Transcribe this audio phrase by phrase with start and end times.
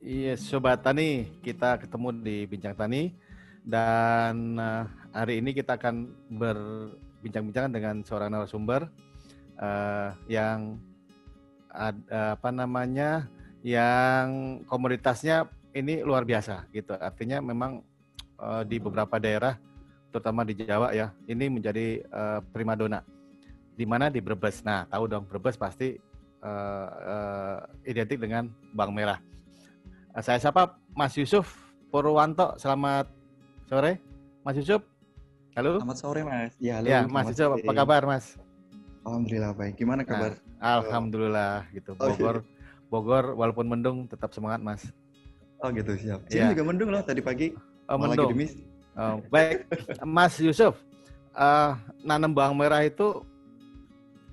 [0.00, 3.12] Iya, Sobat Tani, kita ketemu di Bincang Tani
[3.60, 6.08] dan uh, hari ini kita akan
[6.40, 8.88] berbincang-bincang dengan seorang narasumber
[9.60, 10.80] uh, yang
[11.68, 13.28] ad, uh, apa namanya,
[13.60, 16.96] yang komoditasnya ini luar biasa gitu.
[16.96, 17.84] Artinya memang
[18.40, 19.60] uh, di beberapa daerah,
[20.08, 23.04] terutama di Jawa ya, ini menjadi uh, primadona.
[23.76, 24.64] Di mana di Brebes.
[24.64, 25.92] Nah, tahu dong Brebes pasti
[26.40, 29.39] uh, uh, identik dengan bawang merah Eh,
[30.18, 31.46] saya sapa Mas Yusuf
[31.94, 32.58] Purwanto.
[32.58, 33.06] Selamat
[33.70, 34.02] sore,
[34.42, 34.82] Mas Yusuf.
[35.54, 35.78] Halo.
[35.78, 36.50] Selamat sore, Mas.
[36.58, 36.88] Ya, halo.
[36.90, 38.34] Ya, Mas Yusuf, apa kabar, Mas?
[39.06, 39.74] Alhamdulillah baik.
[39.78, 40.34] Gimana kabar?
[40.58, 41.94] Nah, Alhamdulillah gitu.
[41.98, 42.86] Oh, Bogor, iya.
[42.90, 44.82] Bogor walaupun mendung tetap semangat, Mas.
[45.62, 46.26] Oh gitu, siap.
[46.26, 46.50] Sini ya.
[46.56, 47.54] juga mendung loh tadi pagi.
[47.86, 48.34] Oh, mendung.
[48.98, 49.70] Oh, baik,
[50.06, 50.74] Mas Yusuf.
[51.30, 53.22] Uh, nanam bawang merah itu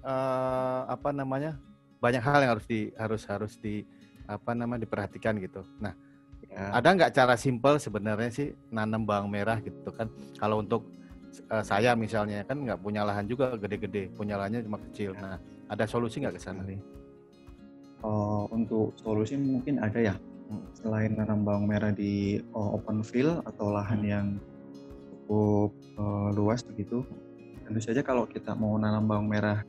[0.02, 1.56] uh, apa namanya?
[2.02, 3.86] Banyak hal yang harus di harus harus di
[4.28, 5.64] apa nama diperhatikan gitu.
[5.80, 5.96] Nah,
[6.52, 6.76] ya.
[6.76, 10.12] ada nggak cara simpel sebenarnya sih nanam bawang merah gitu kan?
[10.36, 10.92] Kalau untuk
[11.48, 15.16] uh, saya misalnya kan nggak punya lahan juga gede-gede, punya lahannya cuma kecil.
[15.16, 15.24] Ya.
[15.24, 15.36] Nah,
[15.72, 16.80] ada solusi nggak ke sana nih?
[18.04, 20.16] Uh, untuk solusi mungkin ada ya.
[20.48, 20.64] Hmm.
[20.76, 24.12] Selain nanam bawang merah di uh, open field atau lahan hmm.
[24.12, 24.28] yang
[25.28, 27.04] cukup uh, luas begitu,
[27.68, 29.60] tentu saja kalau kita mau nanam bawang merah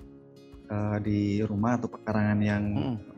[0.70, 3.17] uh, di rumah atau pekarangan yang hmm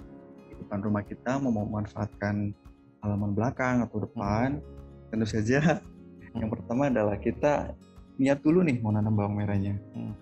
[0.60, 2.52] depan rumah kita mau memanfaatkan
[3.00, 5.08] halaman belakang atau depan, hmm.
[5.12, 6.40] tentu saja hmm.
[6.44, 7.72] yang pertama adalah kita
[8.20, 9.80] niat dulu nih mau nanam bawang merahnya.
[9.96, 10.12] Hmm.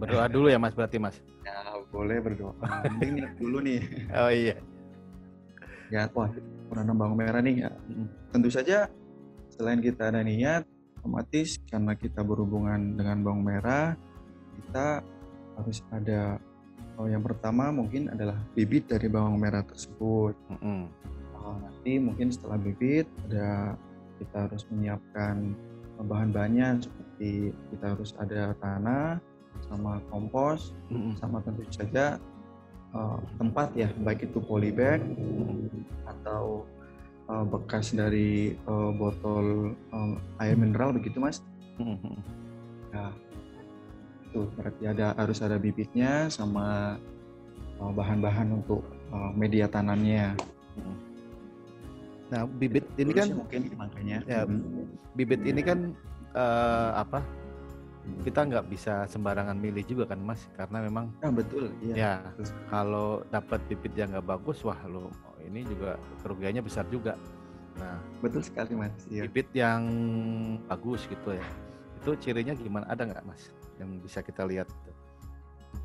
[0.00, 1.16] Berdoa dulu ya Mas berarti Mas.
[1.44, 1.56] Ya
[1.88, 2.52] boleh berdoa.
[2.84, 3.80] Penting niat dulu nih.
[4.20, 4.56] Oh iya.
[5.90, 6.30] Ya wah
[6.68, 7.70] mau nanam bawang merah nih ya.
[7.88, 8.08] Hmm.
[8.30, 8.92] Tentu saja
[9.48, 10.64] selain kita ada niat,
[11.00, 13.96] otomatis karena kita berhubungan dengan bawang merah,
[14.60, 15.00] kita
[15.56, 16.40] harus ada
[17.00, 20.36] Oh, yang pertama mungkin adalah bibit dari bawang merah tersebut.
[20.52, 20.80] Mm -hmm.
[21.32, 23.72] uh, nanti mungkin setelah bibit ada
[24.20, 25.56] kita harus menyiapkan
[26.00, 29.16] bahan-bahannya seperti kita harus ada tanah
[29.64, 31.12] sama kompos mm -hmm.
[31.20, 32.20] sama tentu saja
[32.92, 35.84] uh, tempat ya baik itu polybag mm -hmm.
[36.04, 36.68] atau
[37.32, 41.40] uh, bekas dari uh, botol uh, air mineral begitu mas.
[41.80, 42.16] Mm -hmm.
[42.92, 43.12] Nah
[44.30, 46.96] Tuh, berarti ada harus ada bibitnya sama
[47.82, 50.38] uh, bahan-bahan uh, untuk uh, media tanamnya.
[52.30, 54.22] Nah, bibit ini kan mungkin makanya.
[54.24, 54.86] Ya, hmm.
[55.18, 55.98] bibit ini kan
[56.38, 57.26] uh, apa?
[58.22, 61.10] Kita nggak bisa sembarangan milih juga kan, Mas, karena memang.
[61.26, 61.74] Ah, betul.
[61.82, 61.94] Iya.
[61.94, 62.54] Ya, betul.
[62.70, 65.10] kalau dapat bibit yang nggak bagus, wah lo
[65.42, 67.18] ini juga kerugiannya besar juga.
[67.82, 68.94] Nah, betul sekali, Mas.
[69.10, 69.26] Iya.
[69.26, 69.82] Bibit yang
[70.70, 71.46] bagus gitu ya.
[72.00, 72.88] Itu cirinya gimana?
[72.88, 73.52] Ada nggak, Mas?
[73.80, 74.68] yang bisa kita lihat?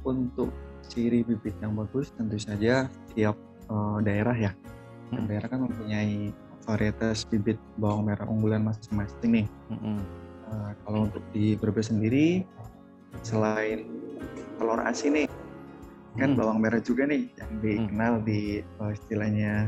[0.04, 0.52] Untuk
[0.86, 3.40] ciri bibit yang bagus tentu saja tiap
[3.72, 4.52] uh, daerah ya.
[5.10, 5.26] Hmm.
[5.26, 9.48] Daerah kan mempunyai varietas bibit bawang merah unggulan masing-masing nih.
[9.72, 10.04] Hmm.
[10.46, 12.46] Uh, kalau untuk di Brebes sendiri
[13.24, 13.88] selain
[14.60, 15.28] telur asin nih
[16.16, 16.40] kan hmm.
[16.40, 18.26] bawang merah juga nih yang dikenal hmm.
[18.28, 18.40] di
[18.80, 19.68] uh, istilahnya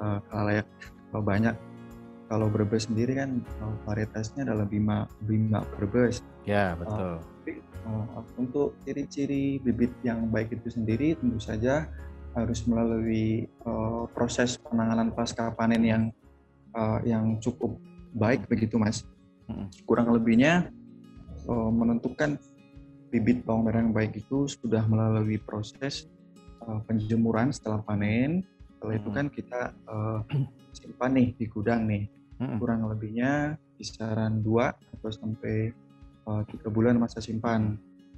[0.00, 1.54] uh, uh, banyak
[2.26, 3.42] kalau Brebes sendiri kan
[3.86, 6.22] varietasnya adalah Bima Bima Brebes.
[6.46, 7.22] Ya betul.
[7.86, 11.86] Uh, untuk ciri-ciri bibit yang baik itu sendiri tentu saja
[12.34, 16.02] harus melalui uh, proses penanganan pasca panen yang
[16.74, 17.78] uh, yang cukup
[18.10, 19.06] baik begitu mas.
[19.46, 19.70] Hmm.
[19.86, 20.66] Kurang lebihnya
[21.46, 22.34] uh, menentukan
[23.14, 26.10] bibit bawang merah yang baik itu sudah melalui proses
[26.66, 28.42] uh, penjemuran setelah panen.
[28.76, 30.20] Setelah itu kan kita uh,
[30.76, 32.15] simpan nih di gudang nih.
[32.36, 35.72] Kurang lebihnya kisaran 2 atau sampai
[36.28, 37.76] uh, tiga bulan masa simpan.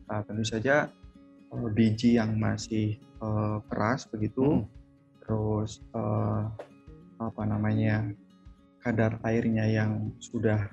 [0.08, 0.90] Nah, tentu saja
[1.52, 4.66] uh, biji yang masih uh, keras begitu, hmm.
[5.22, 6.50] terus uh,
[7.18, 8.08] apa namanya
[8.82, 10.70] kadar airnya yang sudah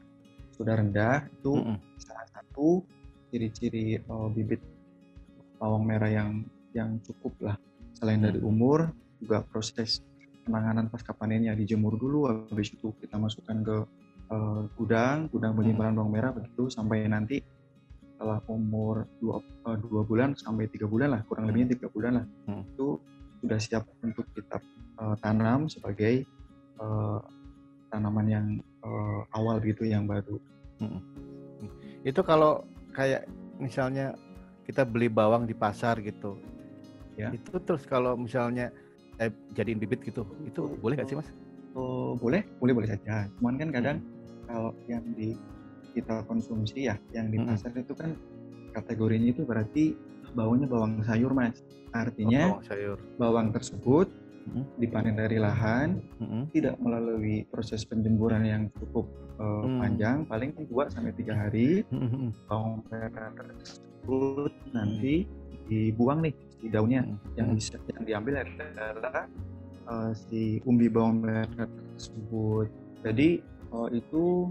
[0.56, 1.78] sudah rendah itu hmm.
[2.00, 2.86] salah satu
[3.34, 4.64] ciri-ciri uh, bibit
[5.60, 7.58] bawang merah yang yang cukup lah.
[7.96, 8.28] Selain hmm.
[8.32, 10.04] dari umur, juga proses
[10.46, 13.78] penanganan pasca panennya dijemur dulu, habis itu kita masukkan ke
[14.30, 16.00] uh, gudang, gudang penyimpanan hmm.
[16.00, 17.42] bawang merah begitu sampai nanti
[18.16, 22.26] setelah umur dua, uh, dua bulan sampai tiga bulan lah, kurang lebihnya tiga bulan lah,
[22.48, 22.62] hmm.
[22.78, 22.88] itu
[23.42, 24.62] sudah siap untuk kita
[25.02, 26.24] uh, tanam sebagai
[26.80, 27.20] uh,
[27.90, 28.48] tanaman yang
[28.86, 30.38] uh, awal gitu yang baru.
[30.80, 31.02] Hmm.
[32.06, 32.64] Itu kalau
[32.94, 33.26] kayak
[33.58, 34.14] misalnya
[34.64, 36.38] kita beli bawang di pasar gitu,
[37.20, 37.30] ya.
[37.36, 38.72] itu terus kalau misalnya
[39.22, 41.30] eh, jadiin bibit gitu, itu boleh nggak sih mas?
[41.76, 43.28] Oh, boleh, boleh boleh saja.
[43.40, 44.16] Cuman kan kadang hmm
[44.46, 45.34] kalau yang di
[45.98, 47.84] kita konsumsi ya yang di pasar hmm.
[47.84, 48.14] itu kan
[48.76, 49.96] kategorinya itu berarti
[50.36, 51.64] bawangnya bawang sayur mas
[51.96, 54.08] artinya oh, bawang sayur bawang tersebut
[54.52, 54.64] hmm.
[54.78, 56.52] dipanen dari lahan, hmm.
[56.54, 59.10] tidak melalui proses penjemburan yang cukup
[59.42, 59.80] uh, hmm.
[59.82, 61.82] panjang, paling 2 sampai tiga hari.
[61.90, 62.30] Hmm.
[62.46, 65.26] Bawang merah tersebut nanti
[65.66, 67.04] dibuang nih si daunnya.
[67.04, 67.18] Hmm.
[67.36, 69.26] Yang bisa yang diambil adalah
[69.90, 72.68] uh, si umbi bawang merah tersebut.
[73.06, 73.40] Jadi
[73.72, 74.50] uh, itu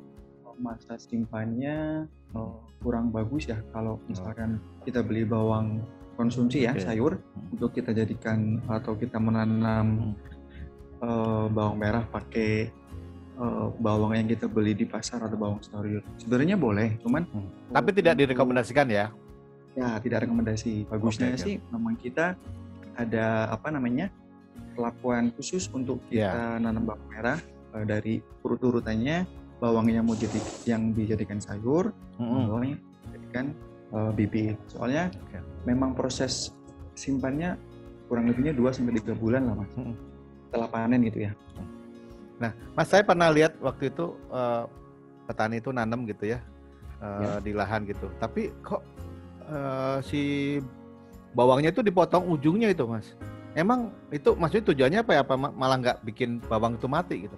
[0.58, 2.06] masa simpannya
[2.36, 5.82] uh, kurang bagus ya kalau misalkan kita beli bawang
[6.14, 6.84] konsumsi ya okay.
[6.84, 7.54] sayur hmm.
[7.58, 11.02] untuk kita jadikan atau kita menanam hmm.
[11.02, 12.70] uh, bawang merah pakai
[13.38, 17.74] uh, bawang yang kita beli di pasar atau bawang sayur sebenarnya boleh cuman hmm.
[17.74, 19.10] tapi tidak direkomendasikan ya
[19.74, 21.70] ya tidak rekomendasi bagusnya okay, sih okay.
[21.74, 22.38] memang kita
[22.94, 24.06] ada apa namanya
[24.74, 26.62] perlakuan khusus untuk kita yeah.
[26.62, 27.38] nanam bawang merah
[27.74, 29.26] uh, dari urut-urutannya
[29.58, 32.42] bawang yang mau jadi yang dijadikan sayur mm-hmm.
[32.46, 32.64] bawang
[33.10, 33.44] dijadikan
[33.90, 35.42] uh, bibit soalnya okay.
[35.66, 36.54] memang proses
[36.94, 37.58] simpannya
[38.06, 39.94] kurang lebihnya 2 sampai tiga bulan lah mas mm-hmm.
[40.50, 41.32] setelah panen gitu ya
[42.38, 44.70] nah mas saya pernah lihat waktu itu uh,
[45.24, 46.38] petani itu nanam gitu ya,
[47.00, 48.84] uh, ya di lahan gitu tapi kok
[49.48, 50.56] uh, si
[51.34, 53.16] bawangnya itu dipotong ujungnya itu mas.
[53.54, 55.20] Emang itu maksudnya tujuannya apa ya?
[55.22, 57.36] Apa malah nggak bikin bawang itu mati gitu?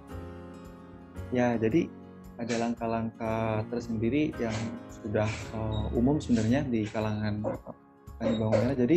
[1.35, 1.91] Ya jadi
[2.37, 4.55] ada langkah-langkah tersendiri yang
[4.89, 8.77] sudah uh, umum sebenarnya di kalangan petani bawang merah.
[8.77, 8.97] Jadi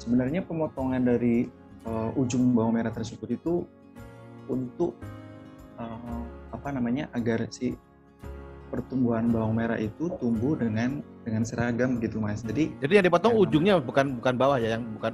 [0.00, 1.48] sebenarnya pemotongan dari
[1.88, 3.64] uh, ujung bawang merah tersebut itu
[4.48, 4.92] untuk
[5.80, 6.22] uh,
[6.52, 7.76] apa namanya agar si
[8.68, 12.44] pertumbuhan bawang merah itu tumbuh dengan dengan seragam gitu mas.
[12.44, 15.12] Jadi jadi yang dipotong yang, ujungnya bukan bukan bawah ya, yang bukan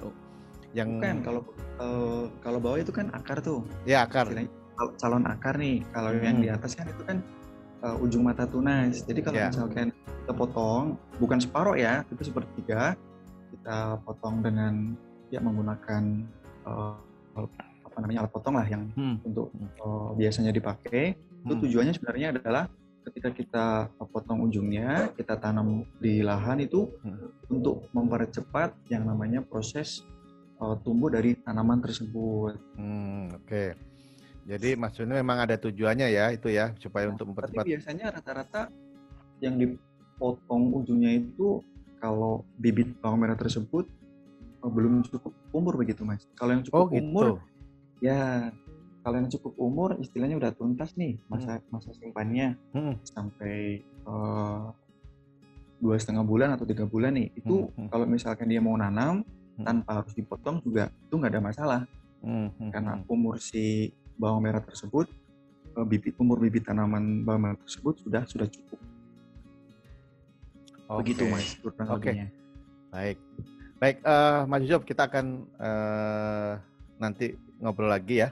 [0.74, 1.40] yang bukan kalau
[1.78, 3.62] uh, kalau bawah itu kan akar tuh.
[3.86, 4.26] Ya akar.
[4.26, 4.50] Istilahnya,
[4.98, 5.86] calon akar nih.
[5.94, 6.22] Kalau hmm.
[6.26, 7.18] yang di atas kan itu kan
[7.86, 9.06] uh, ujung mata tunas.
[9.06, 9.50] Jadi kalau yeah.
[9.54, 12.98] misalkan kita potong bukan separoh ya, itu sepertiga
[13.50, 14.94] kita potong dengan
[15.30, 16.26] ya menggunakan
[16.66, 16.98] uh,
[17.86, 19.22] apa namanya alat potong lah yang hmm.
[19.26, 19.50] untuk
[19.82, 21.14] uh, biasanya dipakai.
[21.14, 21.46] Hmm.
[21.46, 22.68] Itu tujuannya sebenarnya adalah
[23.08, 23.66] ketika kita
[24.12, 27.50] potong ujungnya, kita tanam di lahan itu hmm.
[27.52, 30.04] untuk mempercepat yang namanya proses
[30.60, 32.60] uh, tumbuh dari tanaman tersebut.
[32.76, 33.44] Hmm, Oke.
[33.46, 33.68] Okay.
[34.48, 37.64] Jadi maksudnya memang ada tujuannya ya itu ya supaya nah, untuk mempercepat.
[37.64, 38.62] Tapi biasanya rata-rata
[39.38, 41.60] yang dipotong ujungnya itu
[42.00, 43.86] kalau bibit bawang merah tersebut
[44.64, 46.24] oh, belum cukup umur begitu mas.
[46.34, 47.04] Kalau yang cukup oh, gitu.
[47.04, 47.26] umur,
[48.00, 48.50] ya
[49.00, 51.68] kalau yang cukup umur istilahnya udah tuntas nih masa hmm.
[51.72, 52.94] masa simpannya hmm.
[53.04, 54.68] sampai uh,
[55.80, 57.72] dua setengah bulan atau tiga bulan nih itu hmm.
[57.76, 57.88] hmm.
[57.88, 59.24] kalau misalkan dia mau nanam
[59.56, 59.64] hmm.
[59.64, 61.80] tanpa harus dipotong juga itu nggak ada masalah
[62.20, 62.48] hmm.
[62.56, 62.70] Hmm.
[62.70, 63.08] karena hmm.
[63.08, 65.08] umur si bawang merah tersebut
[65.80, 68.78] eh, bibit umur bibit tanaman bawang merah tersebut sudah sudah cukup.
[70.90, 70.98] Okay.
[71.00, 71.76] Begitu mas Oke.
[72.02, 72.14] Okay.
[72.90, 73.16] Baik.
[73.80, 76.60] Baik, uh, Mas Yusuf, kita akan uh,
[77.00, 77.32] nanti
[77.64, 78.28] ngobrol lagi ya.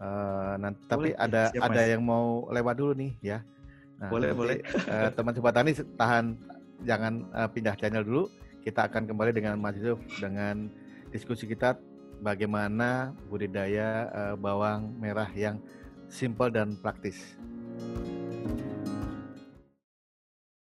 [0.00, 1.90] Uh, nanti, boleh, tapi ada siap, ada mas.
[1.92, 3.38] yang mau lewat dulu nih ya.
[4.00, 4.56] Nah, boleh, nanti, boleh.
[4.88, 6.24] Uh, teman sobat tani tahan
[6.88, 8.24] jangan uh, pindah channel dulu.
[8.64, 10.72] Kita akan kembali dengan Mas Yusuf dengan
[11.12, 11.76] diskusi kita
[12.20, 15.60] bagaimana budidaya uh, bawang merah yang
[16.08, 17.16] simpel dan praktis.